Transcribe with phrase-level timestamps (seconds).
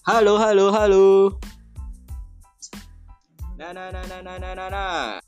[0.00, 1.36] Halo, halo, halo.
[3.60, 5.20] Nah, nah, nah, nah, nah, nah, nah, nah.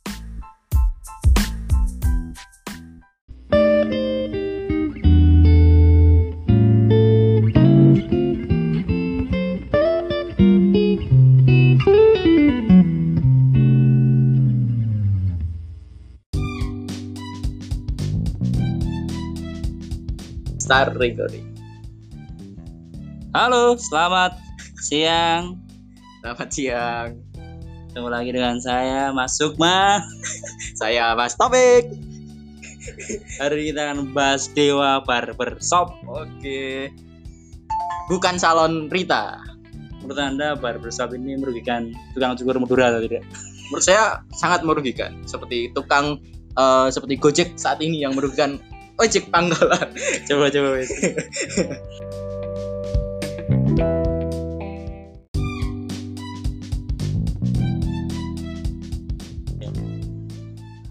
[20.97, 21.45] Recording.
[23.37, 24.52] Halo, selamat
[24.83, 25.63] siang.
[26.19, 27.09] Selamat siang.
[27.89, 30.03] Ketemu lagi dengan saya Mas Sukma.
[30.81, 31.93] Saya Mas Topik.
[33.39, 35.95] Hari ini kita akan bahas Dewa Barbershop.
[36.11, 36.91] Oke.
[38.11, 39.39] Bukan salon Rita.
[40.03, 43.23] Menurut Anda barbershop ini merugikan tukang cukur Madura atau tidak?
[43.71, 45.23] Menurut saya sangat merugikan.
[45.31, 46.19] Seperti tukang
[46.59, 48.59] eh, seperti Gojek saat ini yang merugikan
[48.99, 49.95] ojek pangkalan.
[50.29, 50.69] Coba coba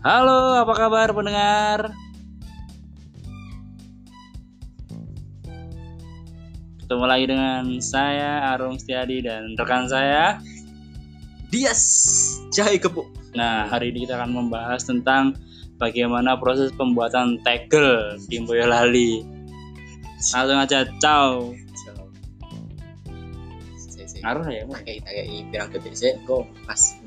[0.02, 1.94] Halo, apa kabar pendengar?
[6.82, 10.42] Ketemu lagi dengan saya Arum Setiadi dan rekan saya.
[11.54, 11.86] Dias
[12.50, 13.14] jahe kepuk.
[13.38, 15.38] Nah, hari ini kita akan membahas tentang
[15.78, 19.22] bagaimana proses pembuatan tegel di Boyolali.
[20.34, 21.54] Langsung aja, ciao.
[24.26, 24.82] Ngaruh ya, Mas?
[24.82, 26.98] Kayak kayak pirang detik sih, kok pas.